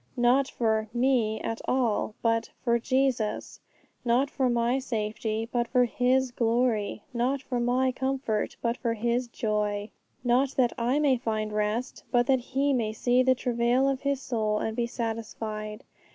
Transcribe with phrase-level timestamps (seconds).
[0.17, 3.59] Not for 'me' at all but 'for Jesus';
[4.03, 9.27] not for my safety, but for His glory; not for my comfort, but for His
[9.27, 9.91] joy;
[10.23, 14.19] not that I may find rest, but that He may see the travail of His
[14.19, 15.83] soul, and be satisfied!